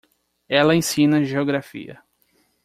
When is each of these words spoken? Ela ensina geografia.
Ela 0.49 0.73
ensina 0.73 1.23
geografia. 1.23 2.01